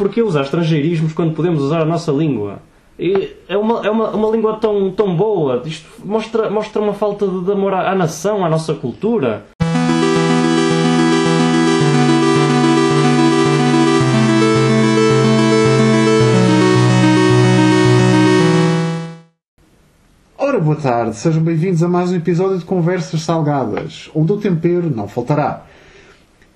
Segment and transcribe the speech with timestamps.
[0.00, 2.62] porquê usar estrangeirismos quando podemos usar a nossa língua?
[3.46, 5.62] É uma, é uma, uma língua tão, tão boa.
[5.66, 9.44] Isto mostra, mostra uma falta de amor à, à nação, à nossa cultura.
[20.38, 24.88] Ora, boa tarde, sejam bem-vindos a mais um episódio de Conversas Salgadas, onde o tempero
[24.88, 25.66] não faltará.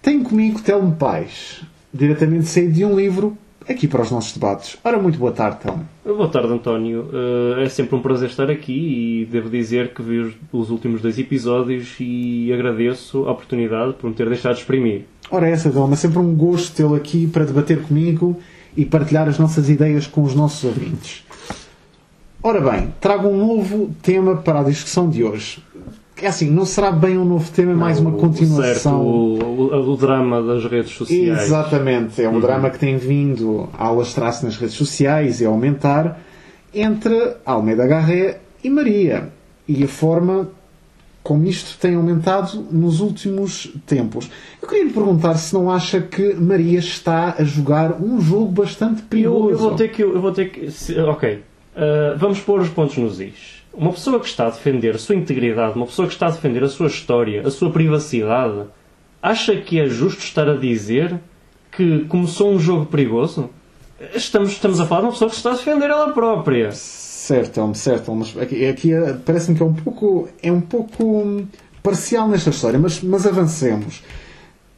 [0.01, 1.63] Tenho comigo Telmo Pais,
[1.95, 3.39] diretamente saído de um livro,
[3.69, 4.77] aqui para os nossos debates.
[4.85, 5.89] Ora, muito boa tarde, Telmo.
[6.05, 7.09] Boa tarde, António.
[7.12, 11.01] Uh, é sempre um prazer estar aqui e devo dizer que vi os, os últimos
[11.01, 15.05] dois episódios e agradeço a oportunidade por me ter deixado exprimir.
[15.30, 18.38] Ora, essa, Telmo, é sempre um gosto tê-lo aqui para debater comigo
[18.77, 21.24] e partilhar as nossas ideias com os nossos ouvintes.
[22.43, 25.63] Ora bem, trago um novo tema para a discussão de hoje.
[26.23, 28.64] É assim, não será bem um novo tema, é mais uma O- continuação.
[28.64, 28.88] Certo,
[29.50, 31.42] o, o- o drama das redes sociais.
[31.42, 36.20] Exatamente, é um drama que tem vindo a alastrar-se nas redes sociais e a aumentar
[36.73, 39.29] entre Almeida Garré e Maria.
[39.66, 40.48] E a forma
[41.23, 44.30] como isto tem aumentado nos últimos tempos.
[44.62, 49.02] Eu queria lhe perguntar se não acha que Maria está a jogar um jogo bastante
[49.02, 49.49] perigoso.
[49.49, 50.02] Eu, eu vou ter que.
[50.02, 51.34] Eu vou ter que se- ok.
[51.74, 53.63] Uh, vamos pôr os pontos nos is.
[53.77, 56.63] Uma pessoa que está a defender a sua integridade, uma pessoa que está a defender
[56.63, 58.67] a sua história, a sua privacidade,
[59.21, 61.19] acha que é justo estar a dizer
[61.73, 63.51] que começou um jogo perigoso?
[64.15, 66.71] Estamos, estamos a falar de uma pessoa que se está a defender ela própria.
[66.72, 71.47] Certo, certo, mas aqui, aqui é- parece-me que é um pouco, é um pouco hum,
[71.83, 74.03] parcial nesta história, mas, mas avancemos.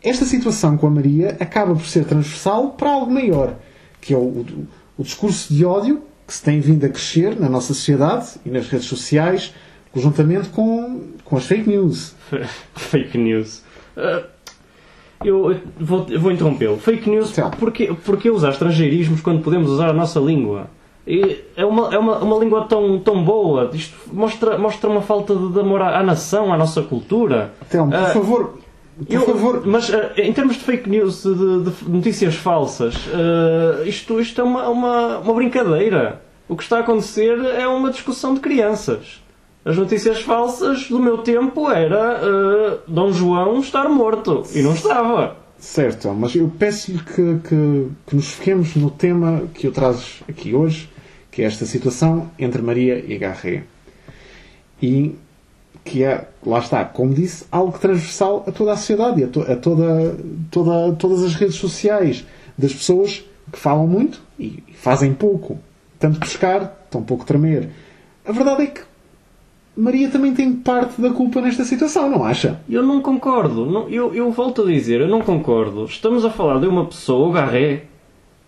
[0.03, 3.57] Esta situação com a Maria acaba por ser transversal para algo maior,
[4.01, 7.49] que é o, o, o discurso de ódio que se tem vindo a crescer na
[7.49, 9.55] nossa sociedade e nas redes sociais,
[9.93, 12.15] conjuntamente com, com as fake news.
[12.75, 13.63] Fake news.
[13.97, 14.25] Uh,
[15.25, 16.77] eu vou, eu vou interrompê-lo.
[16.79, 20.69] Fake news, porquê, porquê usar estrangeirismos quando podemos usar a nossa língua?
[21.07, 23.71] E é uma, é uma, uma língua tão, tão boa.
[23.73, 27.53] Isto mostra, mostra uma falta de amor à, à nação, à nossa cultura.
[27.71, 28.59] Telmo, por Ah, favor,
[28.99, 31.35] por Eu- favor, Mas uh, em termos de fake news, de,
[31.71, 36.21] de notícias falsas, uh, isto, isto é uma, uma, uma brincadeira.
[36.49, 39.21] O que está a acontecer é uma discussão de crianças.
[39.65, 44.45] As notícias falsas do meu tempo era uh, Dom João estar morto.
[44.55, 45.37] E não estava.
[45.59, 50.55] Certo, mas eu peço-lhe que, que, que nos foquemos no tema que eu trazes aqui
[50.55, 50.89] hoje,
[51.33, 53.65] que é esta situação entre Maria e Garré.
[54.81, 55.17] E
[55.85, 59.57] que é, lá está, como disse, algo transversal a toda a sociedade, a, to- a
[59.57, 60.17] toda,
[60.51, 62.25] toda, todas as redes sociais,
[62.59, 65.59] das pessoas que falam muito e fazem pouco.
[65.99, 67.71] Tanto pescar, tão pouco tremer.
[68.25, 68.81] A verdade é que
[69.77, 72.61] Maria também tem parte da culpa nesta situação, não acha?
[72.69, 73.67] Eu não concordo.
[73.67, 75.85] Não- eu, eu volto a dizer, eu não concordo.
[75.85, 77.85] Estamos a falar de uma pessoa, o Garré,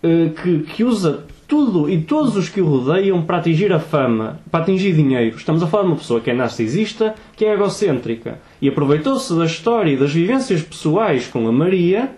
[0.02, 4.40] eh, que, que usa tudo e todos os que o rodeiam para atingir a fama,
[4.50, 5.36] para atingir dinheiro.
[5.36, 8.38] Estamos a falar de uma pessoa que é narcisista, que é egocêntrica.
[8.60, 12.10] E aproveitou-se da história e das vivências pessoais com a Maria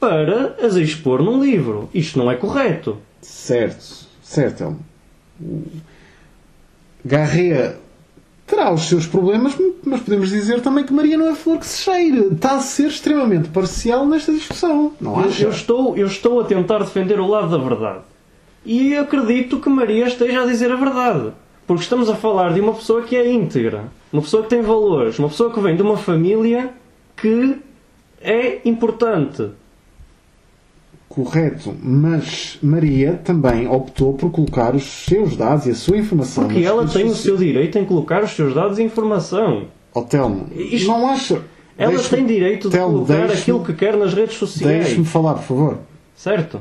[0.00, 1.88] para as expor num livro.
[1.94, 2.98] Isto não é correto.
[3.20, 4.76] Certo, certo.
[7.04, 7.78] Garrea
[8.46, 11.82] terá os seus problemas, mas podemos dizer também que Maria não é flor que se
[11.82, 12.28] cheire.
[12.32, 15.44] Está a ser extremamente parcial nesta discussão, não acha?
[15.44, 18.00] eu estou, eu estou a tentar defender o lado da verdade.
[18.64, 21.32] E acredito que Maria esteja a dizer a verdade.
[21.66, 25.18] Porque estamos a falar de uma pessoa que é íntegra, uma pessoa que tem valores,
[25.18, 26.70] uma pessoa que vem de uma família
[27.14, 27.56] que
[28.22, 29.50] é importante.
[31.08, 36.44] Correto, mas Maria também optou por colocar os seus dados e a sua informação.
[36.44, 39.64] Porque ela tem o seu direito em colocar os seus dados e informação.
[39.94, 41.40] Oh, Telmo, Isto- não acha?
[41.78, 44.84] Ela Deixe-me- tem direito de Telmo, colocar deixe-me- aquilo que quer nas redes sociais.
[44.84, 45.78] Deixe-me falar, por favor.
[46.14, 46.60] Certo?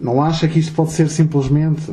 [0.00, 1.90] Não acha que isto pode ser simplesmente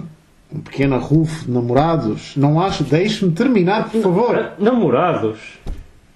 [0.54, 2.34] um pequeno arrufo de namorados?
[2.38, 2.84] Não acha?
[2.84, 4.36] Deixe-me terminar, por favor.
[4.36, 5.40] Ah, Namorados.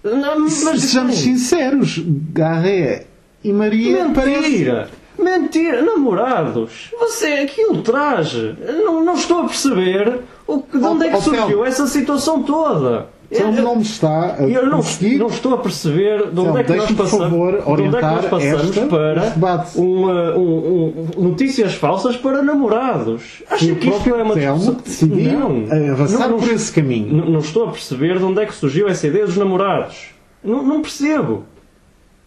[0.03, 2.01] Não, mas Sejamos sinceros,
[2.31, 3.05] Garré
[3.43, 4.41] e Maria parecem...
[4.51, 4.89] Mentira!
[5.17, 5.81] Mentira!
[5.81, 6.91] Namorados!
[6.99, 8.55] Você aqui ultraje!
[8.85, 11.87] Não, não estou a perceber o que, de Oh, onde é que oh, surgiu essa
[11.87, 13.07] situação toda.
[13.29, 15.17] Então não me está a eu não, conseguir...
[15.17, 17.61] não estou a perceber de onde Então, é que nós deixe-me, por passamos, favor, é
[17.61, 19.33] que nós passamos esta- para
[19.75, 20.85] uma- um-
[21.17, 23.43] um- notícias falsas para namorados.
[23.51, 25.91] Acho que isto é uma discussão- que Não.
[25.91, 27.17] avançar Não, por esse caminho.
[27.17, 30.05] Não, não estou a perceber de onde é que surgiu essa ideia dos namorados.
[30.41, 31.43] Não, não percebo.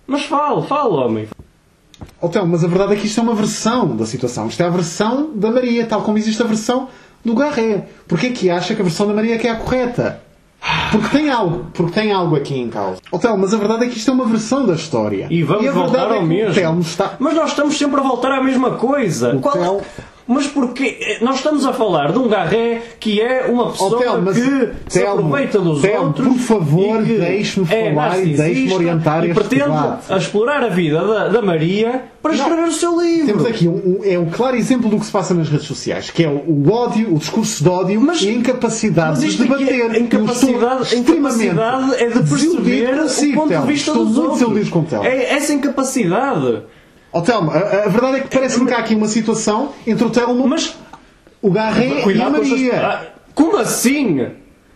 [0.07, 1.29] Mas fale, fale, homem.
[2.21, 4.47] Oh, Telmo, mas a verdade é que isto é uma versão da situação.
[4.47, 6.89] Isto é a versão da Maria, tal como existe a versão
[7.25, 7.87] do Garré.
[8.07, 10.21] Porquê é que acha que a versão da Maria é que é a correta?
[10.93, 13.01] Porque tem algo, porque tem algo aqui em causa.
[13.11, 15.27] Oh, Telmo, mas a verdade é que isto é uma versão da história.
[15.31, 16.81] E vamos a voltar verdade ao é que mesmo.
[16.81, 17.15] Está...
[17.19, 19.35] Mas nós estamos sempre a voltar à mesma coisa.
[19.35, 19.81] O Tel-
[20.33, 21.19] Mas porquê?
[21.21, 24.69] Nós estamos a falar de um garré que é uma pessoa Oh, Telmo, mas- que
[24.89, 26.29] se Telmo, aproveita dos Telmo, outros.
[26.29, 30.13] por favor, deixe-me é falar e deixe-me orientar e pretende debate.
[30.13, 32.39] a explorar a vida da, da Maria para Não.
[32.39, 33.27] escrever o seu livro.
[33.27, 36.11] Temos aqui um, um- é um claro exemplo do que se passa nas redes sociais,
[36.11, 39.43] que é o, o ódio, o discurso de ódio Mas- e a incapacidade de aqui
[39.43, 39.81] debater.
[39.81, 44.47] é, a incapacidade, a incapacidade é de perceber o ponto de vista Estou dos muito
[44.47, 44.69] outros.
[44.69, 45.05] com.
[45.05, 46.63] É essa incapacidade.
[47.13, 50.11] Ó Telmo, a, a verdade é que parece-me que há aqui uma situação entre o
[50.11, 50.77] Telmo, Mas
[51.43, 52.73] o Garré e a com Maria.
[52.73, 52.85] essas...
[52.85, 53.03] Ah,
[53.35, 54.27] Como assim?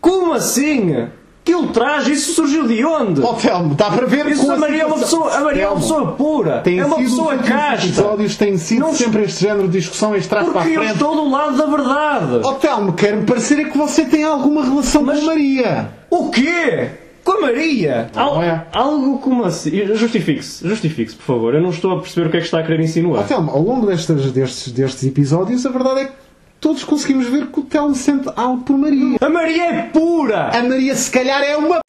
[0.01, 1.07] Como assim?
[1.45, 2.13] Que ultraje?
[2.13, 3.21] Isso surgiu de onde?
[3.21, 5.69] Ó Telmo, dá para ver Isso com a Maria é uma pessoa, a Maria é
[5.69, 6.61] uma Telmo, pessoa pura.
[6.63, 7.87] tem é uma sido pessoa os casta.
[7.87, 10.81] episódios têm sido Não- sempre este género de discussão este trás para a Porque eu
[10.83, 10.95] frente.
[10.95, 12.41] estou do lado da verdade.
[12.43, 15.89] Ó Telmo, quer-me parecer é que você tem alguma relação Mas- com a Maria.
[16.11, 16.89] O quê?
[17.25, 18.11] Com a Maria?
[18.15, 18.67] Não Al- é.
[18.73, 19.87] Algo como assim.
[19.95, 21.55] Justifique-se, justifique-se, por favor.
[21.55, 23.27] Eu não estou a perceber o que é que está a querer insinuar.
[23.27, 26.13] Telmo, ao longo destes, destes, destes episódios, a verdade é que
[26.61, 29.17] todos conseguimos ver que o Telmo sente algo por Maria.
[29.21, 30.49] A Maria é pura!
[30.49, 31.81] A Maria, se calhar, é uma.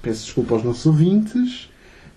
[0.00, 1.68] Peço desculpa aos nossos ouvintes.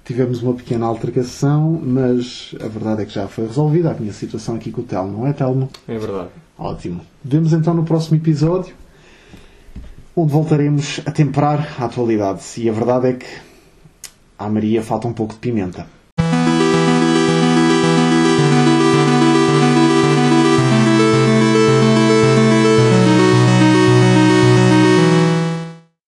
[0.03, 4.55] Tivemos uma pequena altercação, mas a verdade é que já foi resolvida a minha situação
[4.55, 5.67] aqui com o Telmo, não é, Telmo?
[5.87, 6.29] É verdade.
[6.57, 7.01] Ótimo.
[7.23, 8.75] Vemos então no próximo episódio,
[10.15, 12.41] onde voltaremos a temperar a atualidade.
[12.57, 13.27] E a verdade é que
[14.39, 15.87] à Maria falta um pouco de pimenta.